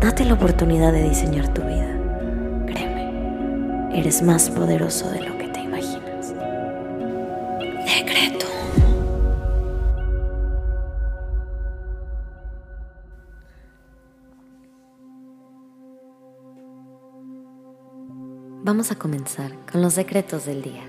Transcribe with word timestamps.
Date 0.00 0.24
la 0.24 0.34
oportunidad 0.34 0.92
de 0.92 1.08
diseñar 1.08 1.52
tu 1.52 1.60
vida. 1.60 1.98
Créeme, 2.66 3.98
eres 3.98 4.22
más 4.22 4.48
poderoso 4.48 5.10
de 5.10 5.22
lo 5.22 5.36
que 5.36 5.48
te 5.48 5.60
imaginas. 5.60 6.34
Decreto. 7.84 8.46
Vamos 18.62 18.92
a 18.92 18.94
comenzar 18.94 19.50
con 19.70 19.82
los 19.82 19.96
decretos 19.96 20.46
del 20.46 20.62
día. 20.62 20.84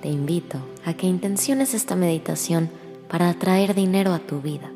Te 0.00 0.08
invito 0.08 0.56
a 0.86 0.94
que 0.94 1.06
intenciones 1.06 1.74
esta 1.74 1.96
meditación 1.96 2.70
para 3.10 3.28
atraer 3.28 3.74
dinero 3.74 4.14
a 4.14 4.20
tu 4.20 4.40
vida 4.40 4.70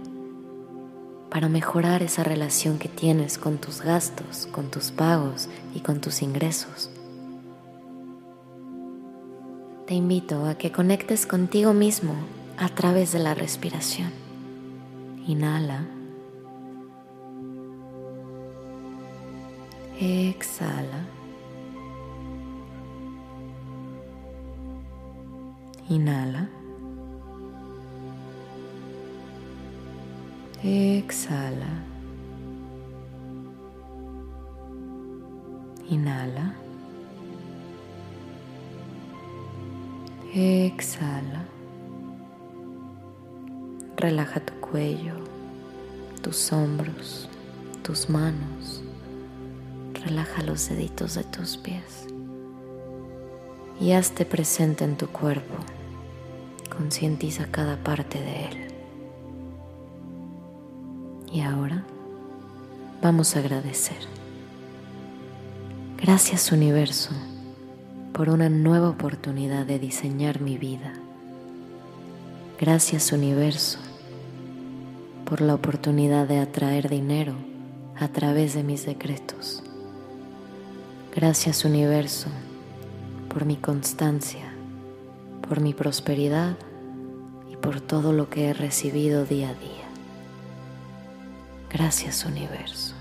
para 1.35 1.49
mejorar 1.49 2.05
esa 2.05 2.23
relación 2.23 2.79
que 2.79 2.89
tienes 2.89 3.39
con 3.39 3.59
tus 3.59 3.83
gastos, 3.83 4.47
con 4.53 4.71
tus 4.71 4.93
pagos 4.93 5.49
y 5.75 5.81
con 5.81 6.01
tus 6.01 6.23
ingresos. 6.23 6.91
Te 9.85 9.95
invito 9.95 10.47
a 10.47 10.55
que 10.55 10.71
conectes 10.71 11.27
contigo 11.27 11.73
mismo 11.73 12.15
a 12.57 12.69
través 12.69 13.11
de 13.11 13.19
la 13.19 13.35
respiración. 13.35 14.13
Inhala. 15.27 15.85
Exhala. 19.99 21.05
Inhala. 25.89 26.49
Exhala. 30.67 31.85
Inhala. 35.91 36.55
Exhala. 40.35 41.45
Relaja 43.99 44.41
tu 44.41 44.55
cuello, 44.55 45.13
tus 46.23 46.51
hombros, 46.51 47.29
tus 47.83 48.09
manos. 48.09 48.83
Relaja 50.03 50.43
los 50.45 50.67
deditos 50.71 51.15
de 51.15 51.25
tus 51.25 51.59
pies. 51.59 52.07
Y 53.79 53.93
hazte 53.93 54.25
presente 54.25 54.85
en 54.85 54.97
tu 54.97 55.09
cuerpo. 55.09 55.57
Concientiza 56.75 57.49
cada 57.51 57.77
parte 57.77 58.19
de 58.19 58.47
él. 58.47 58.74
Y 61.35 61.41
ahora 61.41 61.83
vamos 63.03 63.35
a 63.35 63.41
agradecer. 63.41 63.99
Gracias 66.01 66.53
universo 66.53 67.11
por 68.13 68.29
una 68.29 68.49
nueva 68.49 68.89
oportunidad 68.89 69.67
de 69.67 69.81
diseñar 69.81 70.41
mi 70.41 70.59
vida. 70.59 70.93
Gracias 72.61 73.11
universo 73.11 73.81
por 75.25 75.41
la 75.41 75.55
oportunidad 75.55 76.29
de 76.29 76.39
atraer 76.39 76.89
dinero 76.89 77.35
a 77.97 78.07
través 78.07 78.55
de 78.55 78.63
mis 78.63 78.87
decretos. 78.87 79.65
Gracias 81.17 81.65
universo 81.65 82.29
por 83.29 83.45
mi 83.45 83.57
constancia, 83.57 84.55
por 85.49 85.61
mi 85.61 85.75
prosperidad 85.75 86.57
y 87.51 87.57
por 87.57 87.81
todo 87.81 88.13
lo 88.13 88.31
que 88.31 88.51
he 88.51 88.55
recibido 88.55 89.25
día 89.25 89.49
a 89.49 89.55
día. 89.55 89.84
Gracias 91.75 92.25
universo. 92.25 92.95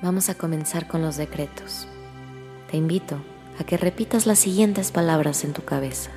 Vamos 0.00 0.28
a 0.28 0.36
comenzar 0.36 0.86
con 0.86 1.02
los 1.02 1.16
decretos. 1.16 1.88
Te 2.70 2.76
invito 2.76 3.16
a 3.58 3.64
que 3.64 3.76
repitas 3.76 4.24
las 4.24 4.38
siguientes 4.38 4.92
palabras 4.92 5.42
en 5.42 5.52
tu 5.52 5.64
cabeza. 5.64 6.12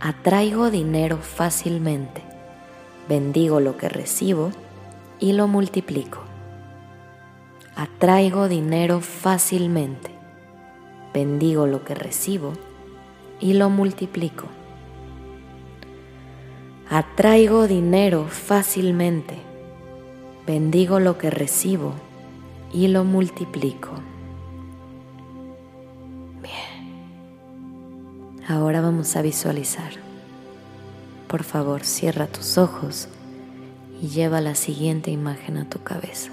Atraigo 0.00 0.72
dinero 0.72 1.18
fácilmente, 1.18 2.24
bendigo 3.08 3.60
lo 3.60 3.76
que 3.76 3.88
recibo 3.88 4.50
y 5.20 5.32
lo 5.32 5.46
multiplico. 5.46 6.18
Atraigo 7.76 8.48
dinero 8.48 9.00
fácilmente, 9.00 10.10
bendigo 11.14 11.68
lo 11.68 11.84
que 11.84 11.94
recibo 11.94 12.52
y 13.38 13.52
lo 13.52 13.70
multiplico. 13.70 14.48
Atraigo 16.90 17.68
dinero 17.68 18.28
fácilmente, 18.28 19.36
bendigo 20.46 21.00
lo 21.00 21.18
que 21.18 21.28
recibo 21.28 21.92
y 22.72 22.88
lo 22.88 23.04
multiplico. 23.04 23.90
Bien, 26.40 28.40
ahora 28.48 28.80
vamos 28.80 29.16
a 29.16 29.22
visualizar. 29.22 29.90
Por 31.26 31.42
favor, 31.42 31.84
cierra 31.84 32.26
tus 32.26 32.56
ojos 32.56 33.08
y 34.00 34.08
lleva 34.08 34.40
la 34.40 34.54
siguiente 34.54 35.10
imagen 35.10 35.58
a 35.58 35.68
tu 35.68 35.82
cabeza. 35.82 36.30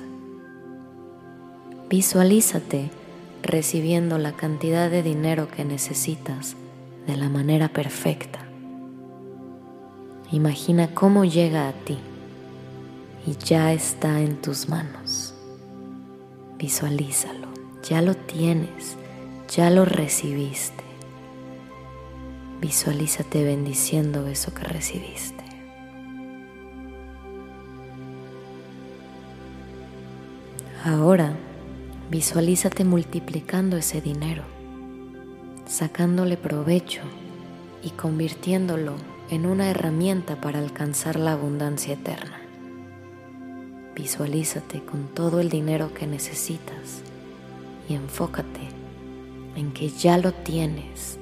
Visualízate 1.90 2.92
recibiendo 3.44 4.18
la 4.18 4.32
cantidad 4.32 4.90
de 4.90 5.04
dinero 5.04 5.50
que 5.50 5.66
necesitas 5.66 6.56
de 7.08 7.18
la 7.18 7.28
manera 7.28 7.68
perfecta. 7.68 8.45
Imagina 10.32 10.94
cómo 10.94 11.24
llega 11.24 11.70
a 11.70 11.74
ti 11.74 12.00
y 13.28 13.34
ya 13.44 13.74
está 13.74 14.22
en 14.22 14.42
tus 14.42 14.70
manos. 14.70 15.36
Visualízalo, 16.58 17.48
ya 17.88 18.02
lo 18.02 18.16
tienes, 18.16 18.98
ya 19.56 19.70
lo 19.70 19.86
recibiste. 19.86 20.84
Visualízate 22.60 23.44
bendiciendo 23.44 24.26
eso 24.28 24.52
que 24.54 24.64
recibiste. 24.64 25.44
Ahora 30.84 31.36
visualízate 32.10 32.84
multiplicando 32.84 33.78
ese 33.78 34.02
dinero, 34.02 34.44
sacándole 35.68 36.38
provecho 36.38 37.02
y 37.84 37.92
convirtiéndolo 37.92 39.15
en 39.30 39.46
una 39.46 39.70
herramienta 39.70 40.40
para 40.40 40.60
alcanzar 40.60 41.18
la 41.18 41.34
abundancia 41.34 41.94
eterna. 41.94 42.40
Visualízate 43.96 44.84
con 44.84 45.08
todo 45.08 45.40
el 45.40 45.50
dinero 45.50 45.94
que 45.94 46.06
necesitas 46.06 47.02
y 47.90 47.96
enfócate 47.96 48.68
en 49.56 49.72
que 49.72 49.90
ya 49.90 50.18
lo 50.18 50.34
tienes. 50.34 51.18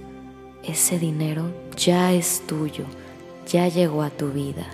Ese 0.64 1.00
dinero 1.00 1.52
ya 1.78 2.14
es 2.14 2.42
tuyo, 2.48 2.86
ya 3.48 3.68
llegó 3.68 4.02
a 4.02 4.10
tu 4.10 4.30
vida 4.32 4.66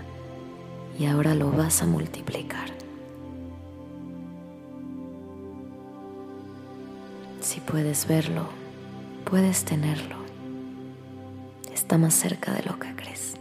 y 0.97 1.05
ahora 1.05 1.35
lo 1.35 1.51
vas 1.51 1.81
a 1.81 1.85
multiplicar. 1.85 2.69
Si 7.41 7.59
puedes 7.59 8.07
verlo, 8.07 8.47
puedes 9.25 9.65
tenerlo. 9.65 10.18
Está 11.89 11.97
más 11.97 12.13
cerca 12.13 12.53
de 12.53 12.61
lo 12.61 12.77
que 12.77 12.95
crees. 12.95 13.33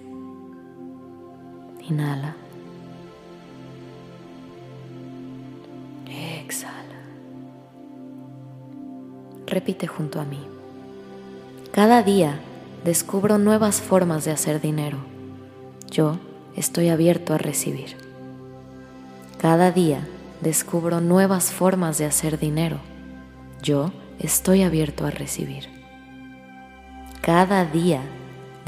Inhala. 1.87 2.35
Exhala. 6.06 6.73
Repite 9.47 9.87
junto 9.87 10.19
a 10.19 10.25
mí. 10.25 10.41
Cada 11.73 12.03
día 12.03 12.41
descubro 12.87 13.37
nuevas 13.37 13.83
formas 13.83 14.25
de 14.25 14.31
hacer 14.31 14.62
dinero. 14.62 14.97
Yo 15.91 16.17
estoy 16.56 16.89
abierto 16.89 17.35
a 17.35 17.37
recibir. 17.37 17.99
Cada 19.39 19.73
día 19.73 20.09
descubro 20.41 21.03
nuevas 21.03 21.53
formas 21.53 21.99
de 21.99 22.06
hacer 22.06 22.39
dinero. 22.39 22.79
Yo 23.62 23.93
estoy 24.19 24.62
abierto 24.62 25.05
a 25.05 25.11
recibir. 25.11 25.69
Cada 27.21 27.67
día 27.67 28.00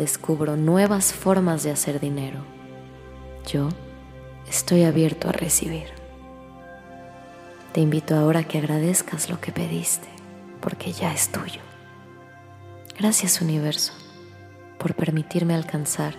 descubro 0.00 0.56
nuevas 0.56 1.12
formas 1.12 1.62
de 1.62 1.70
hacer 1.70 2.00
dinero. 2.00 2.40
Yo 3.46 3.68
estoy 4.48 4.84
abierto 4.84 5.28
a 5.28 5.32
recibir. 5.32 5.88
Te 7.74 7.82
invito 7.82 8.16
ahora 8.16 8.40
a 8.40 8.44
que 8.44 8.56
agradezcas 8.56 9.28
lo 9.28 9.42
que 9.42 9.52
pediste, 9.52 10.08
porque 10.62 10.92
ya 10.92 11.12
es 11.12 11.30
tuyo. 11.30 11.60
Gracias 12.98 13.42
universo 13.42 13.92
por 14.78 14.94
permitirme 14.94 15.54
alcanzar 15.54 16.14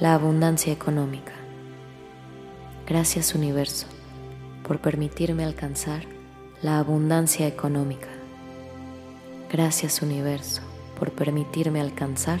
la 0.00 0.14
abundancia 0.14 0.72
económica. 0.72 1.34
Gracias 2.86 3.34
universo 3.34 3.86
por 4.66 4.80
permitirme 4.80 5.44
alcanzar 5.44 6.04
la 6.62 6.78
abundancia 6.78 7.46
económica. 7.46 8.08
Gracias 9.52 10.00
universo 10.00 10.62
por 10.98 11.12
permitirme 11.12 11.82
alcanzar 11.82 12.40